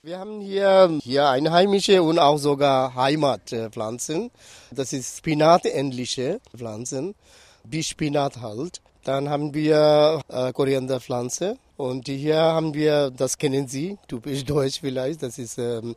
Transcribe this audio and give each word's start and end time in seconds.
Wir 0.00 0.20
haben 0.20 0.40
hier, 0.40 0.96
hier 1.02 1.28
einheimische 1.28 2.04
und 2.04 2.20
auch 2.20 2.38
sogar 2.38 2.94
Heimatpflanzen. 2.94 4.30
Das 4.70 4.92
ist 4.92 5.18
spinatähnliche 5.18 6.40
Pflanzen, 6.56 7.16
wie 7.64 7.82
Spinat 7.82 8.40
halt. 8.40 8.80
Dann 9.02 9.28
haben 9.28 9.54
wir 9.54 10.20
äh, 10.28 10.52
Korianderpflanze 10.52 11.58
und 11.76 12.06
hier 12.06 12.36
haben 12.36 12.74
wir, 12.74 13.10
das 13.10 13.38
kennen 13.38 13.66
Sie, 13.66 13.98
typisch 14.06 14.44
deutsch 14.46 14.78
vielleicht, 14.80 15.24
das 15.24 15.36
ist 15.36 15.58
ähm, 15.58 15.96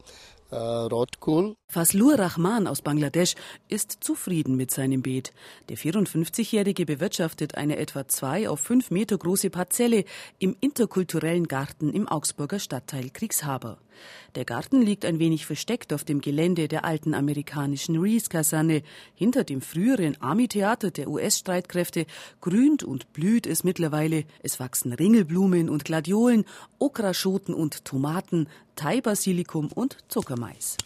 äh, 0.51 0.55
Rotkohl. 0.55 1.55
Faslur 1.67 2.19
Rahman 2.19 2.67
aus 2.67 2.81
Bangladesch 2.81 3.35
ist 3.69 3.97
zufrieden 4.01 4.55
mit 4.55 4.71
seinem 4.71 5.01
Beet. 5.01 5.33
Der 5.69 5.77
54-Jährige 5.77 6.85
bewirtschaftet 6.85 7.55
eine 7.55 7.77
etwa 7.77 8.07
zwei 8.07 8.49
auf 8.49 8.59
fünf 8.59 8.91
Meter 8.91 9.17
große 9.17 9.49
Parzelle 9.49 10.03
im 10.39 10.55
interkulturellen 10.59 11.47
Garten 11.47 11.93
im 11.93 12.07
Augsburger 12.07 12.59
Stadtteil 12.59 13.09
Kriegshaber. 13.09 13.77
Der 14.35 14.45
Garten 14.45 14.81
liegt 14.81 15.05
ein 15.05 15.19
wenig 15.19 15.45
versteckt 15.45 15.93
auf 15.93 16.03
dem 16.03 16.21
Gelände 16.21 16.67
der 16.67 16.85
alten 16.85 17.13
amerikanischen 17.13 17.97
Reese-Kaserne. 17.97 18.81
Hinter 19.15 19.43
dem 19.43 19.61
früheren 19.61 20.19
Army-Theater 20.21 20.91
der 20.91 21.09
US-Streitkräfte 21.09 22.05
grünt 22.39 22.83
und 22.83 23.13
blüht 23.13 23.45
es 23.45 23.63
mittlerweile. 23.63 24.23
Es 24.41 24.59
wachsen 24.59 24.93
Ringelblumen 24.93 25.69
und 25.69 25.85
Gladiolen, 25.85 26.45
Okraschoten 26.79 27.53
und 27.53 27.85
Tomaten, 27.85 28.47
Thai-Basilikum 28.75 29.71
und 29.71 29.97
Zuckermais. 30.07 30.77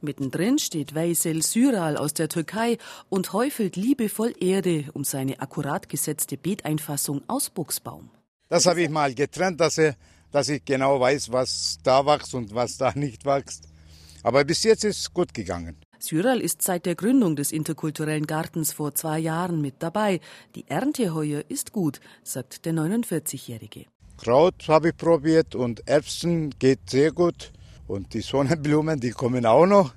Mittendrin 0.00 0.58
steht 0.58 0.94
Weisel 0.94 1.42
Syral 1.42 1.96
aus 1.96 2.14
der 2.14 2.28
Türkei 2.28 2.78
und 3.08 3.32
häufelt 3.32 3.76
liebevoll 3.76 4.34
Erde 4.38 4.84
um 4.94 5.04
seine 5.04 5.40
akkurat 5.40 5.88
gesetzte 5.88 6.36
Beeteinfassung 6.36 7.22
aus 7.26 7.50
Buchsbaum. 7.50 8.10
Das 8.48 8.66
habe 8.66 8.82
ich 8.82 8.90
mal 8.90 9.14
getrennt, 9.14 9.60
dass, 9.60 9.78
er, 9.78 9.96
dass 10.30 10.48
ich 10.48 10.64
genau 10.64 11.00
weiß, 11.00 11.32
was 11.32 11.78
da 11.82 12.06
wächst 12.06 12.34
und 12.34 12.54
was 12.54 12.78
da 12.78 12.92
nicht 12.94 13.24
wächst. 13.24 13.68
Aber 14.22 14.44
bis 14.44 14.62
jetzt 14.62 14.84
ist 14.84 15.00
es 15.00 15.12
gut 15.12 15.34
gegangen. 15.34 15.76
Syral 15.98 16.40
ist 16.40 16.62
seit 16.62 16.86
der 16.86 16.94
Gründung 16.94 17.34
des 17.34 17.50
interkulturellen 17.50 18.26
Gartens 18.26 18.72
vor 18.72 18.94
zwei 18.94 19.18
Jahren 19.18 19.60
mit 19.60 19.76
dabei. 19.80 20.20
Die 20.54 20.68
Ernte 20.68 21.12
heuer 21.12 21.42
ist 21.48 21.72
gut, 21.72 22.00
sagt 22.22 22.64
der 22.64 22.72
49-Jährige. 22.72 23.86
Kraut 24.18 24.68
habe 24.68 24.90
ich 24.90 24.96
probiert 24.96 25.54
und 25.54 25.88
Erbsen 25.88 26.50
geht 26.58 26.90
sehr 26.90 27.12
gut. 27.12 27.52
Und 27.86 28.12
die 28.12 28.20
Sonnenblumen, 28.20 29.00
die 29.00 29.12
kommen 29.12 29.46
auch 29.46 29.64
noch. 29.64 29.94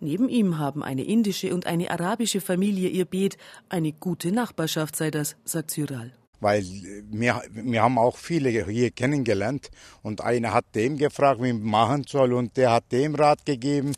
Neben 0.00 0.28
ihm 0.28 0.58
haben 0.58 0.82
eine 0.82 1.04
indische 1.04 1.54
und 1.54 1.66
eine 1.66 1.90
arabische 1.90 2.40
Familie 2.40 2.88
ihr 2.88 3.04
Beet. 3.04 3.36
Eine 3.68 3.92
gute 3.92 4.32
Nachbarschaft 4.32 4.96
sei 4.96 5.10
das, 5.10 5.36
sagt 5.44 5.70
Syral. 5.70 6.12
Weil 6.40 6.64
wir, 7.08 7.42
wir 7.50 7.82
haben 7.82 7.98
auch 7.98 8.16
viele 8.16 8.50
hier 8.50 8.90
kennengelernt 8.90 9.70
und 10.02 10.20
einer 10.20 10.52
hat 10.54 10.64
dem 10.74 10.96
gefragt, 10.96 11.40
wie 11.40 11.52
man 11.52 11.62
machen 11.62 12.04
soll 12.08 12.32
und 12.32 12.56
der 12.56 12.72
hat 12.72 12.90
dem 12.90 13.14
Rat 13.14 13.46
gegeben. 13.46 13.92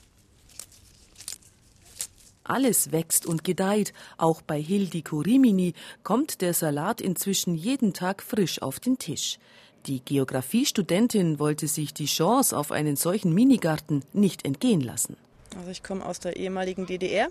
Alles 2.45 2.93
wächst 2.93 3.27
und 3.27 3.43
gedeiht. 3.43 3.93
Auch 4.19 4.43
bei 4.43 4.61
Hildi 4.61 5.03
Korimini 5.03 5.73
kommt 6.03 6.43
der 6.43 6.55
Salat 6.55 7.01
inzwischen 7.01 7.55
jeden 7.55 7.95
Tag 7.95 8.23
frisch 8.23 8.61
auf 8.61 8.79
den 8.81 8.99
Tisch. 8.99 9.39
Die 9.87 10.01
Geografiestudentin 10.01 11.39
wollte 11.39 11.69
sich 11.69 11.93
die 11.93 12.07
Chance 12.07 12.57
auf 12.57 12.71
einen 12.71 12.97
solchen 12.97 13.35
Minigarten 13.35 14.03
nicht 14.13 14.45
entgehen 14.45 14.81
lassen. 14.81 15.17
Also 15.57 15.71
ich 15.71 15.83
komme 15.83 16.05
aus 16.05 16.21
der 16.21 16.37
ehemaligen 16.37 16.87
DDR 16.87 17.29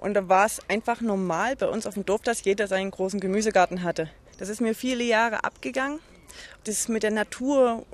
und 0.00 0.14
da 0.14 0.28
war 0.28 0.46
es 0.46 0.60
einfach 0.68 1.00
normal 1.00 1.56
bei 1.56 1.68
uns 1.68 1.86
auf 1.86 1.94
dem 1.94 2.04
Dorf, 2.04 2.22
dass 2.22 2.44
jeder 2.44 2.68
seinen 2.68 2.90
großen 2.90 3.20
Gemüsegarten 3.20 3.82
hatte. 3.82 4.10
Das 4.38 4.48
ist 4.48 4.60
mir 4.60 4.74
viele 4.74 5.04
Jahre 5.04 5.44
abgegangen. 5.44 6.00
Das 6.64 6.88
mit 6.88 7.02
der 7.02 7.10
Natur 7.10 7.84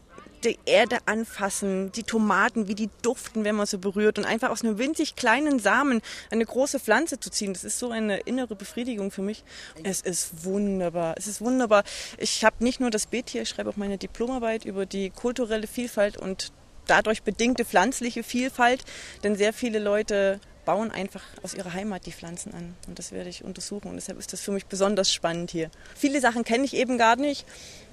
die 0.44 0.58
Erde 0.66 0.98
anfassen, 1.06 1.92
die 1.92 2.02
Tomaten, 2.02 2.68
wie 2.68 2.74
die 2.74 2.90
duften, 3.02 3.44
wenn 3.44 3.56
man 3.56 3.66
sie 3.66 3.78
berührt 3.78 4.18
und 4.18 4.24
einfach 4.24 4.50
aus 4.50 4.62
einem 4.62 4.78
winzig 4.78 5.16
kleinen 5.16 5.58
Samen 5.58 6.00
eine 6.30 6.44
große 6.44 6.80
Pflanze 6.80 7.20
zu 7.20 7.30
ziehen, 7.30 7.52
das 7.52 7.64
ist 7.64 7.78
so 7.78 7.90
eine 7.90 8.18
innere 8.20 8.56
Befriedigung 8.56 9.10
für 9.10 9.22
mich. 9.22 9.44
Es 9.82 10.00
ist 10.00 10.44
wunderbar, 10.44 11.14
es 11.16 11.26
ist 11.26 11.40
wunderbar. 11.40 11.84
Ich 12.18 12.44
habe 12.44 12.56
nicht 12.64 12.80
nur 12.80 12.90
das 12.90 13.06
Beet 13.06 13.30
hier, 13.30 13.42
ich 13.42 13.48
schreibe 13.48 13.70
auch 13.70 13.76
meine 13.76 13.98
Diplomarbeit 13.98 14.64
über 14.64 14.86
die 14.86 15.10
kulturelle 15.10 15.66
Vielfalt 15.66 16.16
und 16.16 16.52
dadurch 16.86 17.22
bedingte 17.22 17.64
pflanzliche 17.64 18.22
Vielfalt, 18.22 18.84
denn 19.22 19.36
sehr 19.36 19.52
viele 19.52 19.78
Leute 19.78 20.40
bauen 20.70 20.92
einfach 20.92 21.24
aus 21.42 21.54
ihrer 21.54 21.72
Heimat 21.72 22.06
die 22.06 22.12
Pflanzen 22.12 22.54
an. 22.54 22.76
Und 22.86 22.96
das 23.00 23.10
werde 23.10 23.28
ich 23.28 23.42
untersuchen. 23.42 23.88
Und 23.88 23.96
deshalb 23.96 24.20
ist 24.20 24.32
das 24.32 24.40
für 24.40 24.52
mich 24.52 24.66
besonders 24.66 25.12
spannend 25.12 25.50
hier. 25.50 25.68
Viele 25.96 26.20
Sachen 26.20 26.44
kenne 26.44 26.64
ich 26.64 26.76
eben 26.76 26.96
gar 26.96 27.16
nicht. 27.16 27.44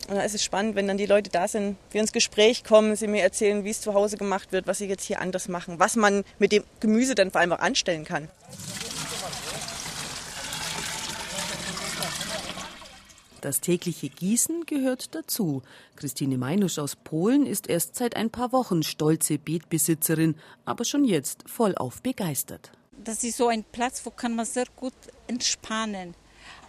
Und 0.08 0.14
da 0.14 0.22
ist 0.22 0.36
es 0.36 0.44
spannend, 0.44 0.76
wenn 0.76 0.88
dann 0.88 1.00
die 1.00 1.08
Leute 1.08 1.32
da 1.32 1.48
sind, 1.48 1.76
wir 1.90 2.02
ins 2.02 2.12
Gespräch 2.12 2.64
kommen, 2.64 2.96
sie 2.96 3.08
mir 3.08 3.24
erzählen, 3.24 3.64
wie 3.64 3.72
es 3.72 3.82
zu 3.82 3.96
Hause 3.96 4.16
gemacht 4.16 4.52
wird, 4.52 4.68
was 4.68 4.78
sie 4.78 4.86
jetzt 4.86 5.06
hier 5.06 5.22
anders 5.22 5.48
machen, 5.48 5.80
was 5.80 5.96
man 5.96 6.24
mit 6.38 6.52
dem 6.52 6.64
Gemüse 6.80 7.16
dann 7.16 7.32
vor 7.32 7.42
allem 7.42 7.52
auch 7.52 7.60
anstellen 7.62 8.06
kann. 8.06 8.30
Das 13.42 13.62
tägliche 13.62 14.10
Gießen 14.10 14.66
gehört 14.66 15.14
dazu. 15.14 15.62
Christine 15.96 16.38
Meinusch 16.38 16.80
aus 16.80 16.96
Polen 16.96 17.46
ist 17.46 17.70
erst 17.70 17.96
seit 17.96 18.16
ein 18.16 18.30
paar 18.30 18.52
Wochen 18.52 18.84
stolze 18.84 19.38
Beetbesitzerin, 19.38 20.36
aber 20.66 20.86
schon 20.86 21.04
jetzt 21.04 21.44
vollauf 21.48 22.02
begeistert. 22.02 22.72
Das 23.04 23.24
ist 23.24 23.38
so 23.38 23.48
ein 23.48 23.64
Platz, 23.64 24.06
wo 24.06 24.10
kann 24.10 24.36
man 24.36 24.46
sehr 24.46 24.66
gut 24.76 24.94
entspannen. 25.28 26.16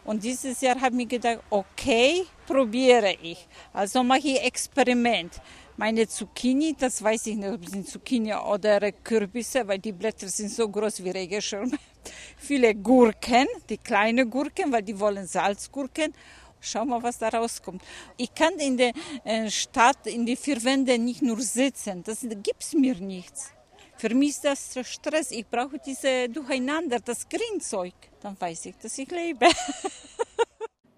Und 0.05 0.25
dieses 0.25 0.61
Jahr 0.61 0.77
habe 0.77 0.91
ich 0.91 0.97
mir 0.97 1.07
gedacht, 1.07 1.41
okay, 1.51 2.25
probiere 2.47 3.15
ich. 3.23 3.47
Also 3.73 4.03
mache 4.03 4.21
ich 4.21 4.43
Experiment. 4.43 5.41
Meine 5.77 6.09
Zucchini, 6.09 6.75
das 6.79 7.03
weiß 7.03 7.27
ich 7.27 7.37
nicht, 7.37 7.53
ob 7.53 7.63
es 7.63 7.93
Zucchini 7.93 8.35
oder 8.35 8.91
Kürbisse, 8.91 9.69
weil 9.69 9.79
die 9.79 9.93
Blätter 9.93 10.29
sind 10.29 10.51
so 10.51 10.69
groß 10.69 11.05
wie 11.05 11.11
Regenschirme. 11.11 11.77
Viele 12.37 12.75
Gurken, 12.75 13.47
die 13.69 13.79
kleinen 13.79 14.29
Gurken, 14.31 14.73
weil 14.73 14.83
die 14.83 14.99
wollen 14.99 15.27
Salzgurken 15.27 16.13
Schauen 16.61 16.89
wir, 16.89 17.03
was 17.03 17.19
da 17.19 17.29
rauskommt. 17.29 17.83
Ich 18.17 18.35
kann 18.35 18.55
in 18.59 18.77
der 18.77 18.93
äh, 19.25 19.51
Stadt, 19.51 20.07
in 20.07 20.27
die 20.27 20.37
vier 20.37 20.63
Wände 20.65 20.99
nicht 20.99 21.23
nur 21.23 21.41
sitzen. 21.41 22.03
Das 22.03 22.21
gibt 22.21 22.63
es 22.63 22.75
mir 22.75 22.95
nichts. 22.97 23.51
Für 23.97 24.15
mich 24.15 24.31
ist 24.31 24.45
das 24.45 24.89
Stress. 24.89 25.33
Ich 25.33 25.47
brauche 25.47 25.79
diese 25.85 26.29
Durcheinander, 26.29 27.01
das 27.01 27.29
Grünzeug. 27.29 27.95
Dann 28.21 28.41
weiß 28.41 28.67
ich, 28.67 28.77
dass 28.77 28.97
ich 28.97 29.11
lebe. 29.11 29.47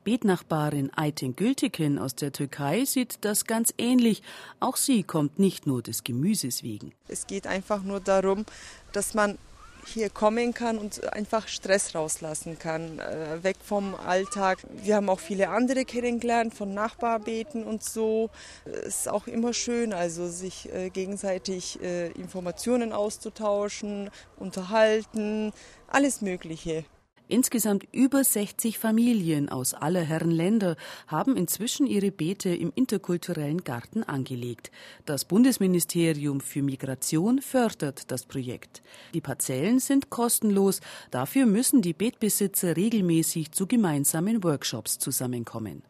Beetnachbarin 0.04 0.91
Ayten 0.97 1.37
Gültiken 1.37 1.98
aus 1.98 2.15
der 2.15 2.32
Türkei 2.32 2.84
sieht 2.84 3.19
das 3.22 3.44
ganz 3.44 3.72
ähnlich. 3.77 4.22
Auch 4.59 4.77
sie 4.77 5.03
kommt 5.03 5.38
nicht 5.38 5.66
nur 5.66 5.82
des 5.82 6.04
Gemüses 6.04 6.62
wegen. 6.62 6.92
Es 7.06 7.27
geht 7.27 7.47
einfach 7.47 7.82
nur 7.82 8.00
darum, 8.00 8.47
dass 8.92 9.15
man 9.15 9.38
hier 9.86 10.10
kommen 10.10 10.54
kann 10.54 10.78
und 10.78 11.12
einfach 11.12 11.48
Stress 11.48 11.94
rauslassen 11.94 12.58
kann, 12.58 12.98
äh, 12.98 13.42
weg 13.42 13.56
vom 13.62 13.94
Alltag. 13.94 14.58
Wir 14.68 14.96
haben 14.96 15.08
auch 15.08 15.20
viele 15.20 15.48
andere 15.48 15.84
kennengelernt, 15.84 16.54
von 16.54 16.74
Nachbarbeten 16.74 17.64
und 17.64 17.82
so. 17.82 18.30
Es 18.64 19.00
ist 19.00 19.08
auch 19.08 19.26
immer 19.26 19.52
schön, 19.52 19.92
also 19.92 20.28
sich 20.28 20.72
äh, 20.72 20.91
gegenseitig 20.91 21.80
äh, 21.82 22.08
Informationen 22.12 22.92
auszutauschen, 22.92 24.10
unterhalten, 24.36 25.52
alles 25.88 26.20
Mögliche. 26.20 26.84
Insgesamt 27.30 27.86
über 27.92 28.24
60 28.24 28.76
Familien 28.76 29.50
aus 29.50 29.72
aller 29.72 30.00
Herren 30.00 30.32
Länder 30.32 30.74
haben 31.06 31.36
inzwischen 31.36 31.86
ihre 31.86 32.10
Beete 32.10 32.48
im 32.48 32.72
interkulturellen 32.74 33.62
Garten 33.62 34.02
angelegt. 34.02 34.72
Das 35.04 35.24
Bundesministerium 35.24 36.41
für 36.41 36.62
Migration 36.62 37.41
fördert 37.41 38.10
das 38.10 38.26
Projekt. 38.26 38.82
Die 39.14 39.20
Parzellen 39.20 39.78
sind 39.78 40.10
kostenlos, 40.10 40.80
dafür 41.12 41.46
müssen 41.46 41.82
die 41.82 41.92
Beetbesitzer 41.92 42.76
regelmäßig 42.76 43.52
zu 43.52 43.68
gemeinsamen 43.68 44.42
Workshops 44.42 44.98
zusammenkommen. 44.98 45.84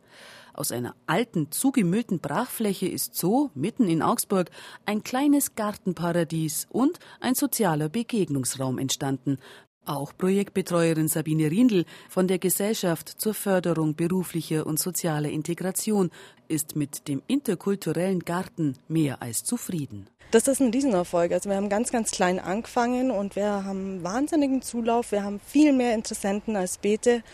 Aus 0.53 0.73
einer 0.73 0.95
alten, 1.07 1.51
zugemüllten 1.51 2.21
Brachfläche 2.21 2.87
ist 2.87 3.15
so, 3.17 3.51
mitten 3.55 3.89
in 3.89 4.03
Augsburg, 4.03 4.51
ein 4.85 5.03
kleines 5.03 5.55
Gartenparadies 5.55 6.67
und 6.69 6.99
ein 7.21 7.35
sozialer 7.35 7.89
Begegnungsraum 7.89 8.79
entstanden, 8.79 9.39
auch 9.85 10.13
Projektbetreuerin 10.17 11.09
Sabine 11.09 11.51
Rindl 11.51 11.85
von 12.09 12.29
der 12.29 12.39
Gesellschaft 12.39 13.09
zur 13.09 13.35
Förderung 13.35 13.95
beruflicher 13.95 14.67
und 14.67 14.79
sozialer 14.79 15.31
Integration 15.31 16.11
ist 16.49 16.77
mit 16.77 17.09
dem 17.09 17.23
interkulturellen 17.27 18.21
Garten 18.21 18.77
mehr 18.89 19.23
als 19.23 19.45
zufrieden. 19.45 20.09
Das 20.31 20.47
ist 20.47 20.61
ein 20.61 20.71
Riesenerfolg. 20.71 21.33
Also 21.33 21.49
wir 21.49 21.57
haben 21.57 21.69
ganz, 21.69 21.91
ganz 21.91 22.13
klein 22.13 22.39
angefangen 22.39 23.11
und 23.11 23.35
wir 23.35 23.65
haben 23.65 24.05
wahnsinnigen 24.05 24.63
Zulauf. 24.63 25.11
Wir 25.11 25.25
haben 25.25 25.41
viel 25.41 25.73
mehr 25.73 25.95
Interessenten 25.95 26.55
als 26.55 26.79
Beete 26.79 27.25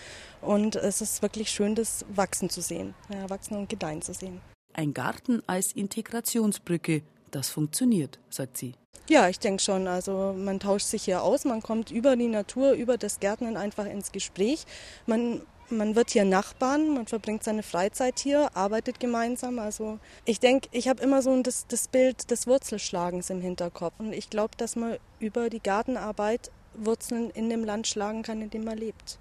und 0.41 0.77
es 0.77 1.01
ist 1.01 1.21
wirklich 1.21 1.51
schön, 1.51 1.75
das 1.75 2.07
wachsen 2.09 2.49
zu 2.49 2.63
sehen, 2.63 2.95
ja, 3.11 3.29
wachsen 3.29 3.57
und 3.57 3.69
gedeihen 3.69 4.01
zu 4.01 4.15
sehen. 4.15 4.41
Ein 4.73 4.95
Garten 4.95 5.43
als 5.47 5.73
Integrationsbrücke, 5.73 7.03
das 7.31 7.51
funktioniert, 7.51 8.19
sagt 8.31 8.57
sie. 8.57 8.75
Ja, 9.09 9.29
ich 9.29 9.39
denke 9.39 9.63
schon. 9.63 9.87
Also 9.87 10.35
man 10.37 10.61
tauscht 10.61 10.87
sich 10.87 11.05
hier 11.05 11.23
aus, 11.23 11.45
man 11.45 11.63
kommt 11.63 11.91
über 11.91 12.17
die 12.17 12.29
Natur, 12.29 12.73
über 12.73 12.99
das 12.99 13.21
Gärtnern 13.21 13.57
einfach 13.57 13.87
ins 13.87 14.13
Gespräch. 14.13 14.65
Man 15.07 15.43
Man 15.69 15.97
wird 15.97 16.11
hier 16.11 16.25
Nachbarn, 16.25 16.95
man 16.95 17.09
verbringt 17.09 17.43
seine 17.43 17.65
Freizeit 17.65 18.21
hier, 18.21 18.57
arbeitet 18.57 19.01
gemeinsam. 19.01 19.59
Also 19.59 19.99
ich 20.25 20.39
denke, 20.39 20.69
ich 20.71 20.87
habe 20.87 21.03
immer 21.03 21.23
so 21.23 21.43
das, 21.43 21.67
das 21.67 21.89
Bild 21.89 22.31
des 22.31 22.47
Wurzelschlagens 22.47 23.31
im 23.31 23.41
Hinterkopf. 23.41 23.95
Und 23.99 24.13
ich 24.13 24.31
glaube, 24.31 24.55
dass 24.57 24.77
man 24.77 24.97
über 25.19 25.51
die 25.51 25.59
Gartenarbeit 25.61 26.53
Wurzeln 26.75 27.31
in 27.31 27.51
dem 27.51 27.65
Land 27.65 27.89
schlagen 27.89 28.23
kann, 28.23 28.43
in 28.43 28.51
dem 28.51 28.63
man 28.63 28.79
lebt. 28.79 29.19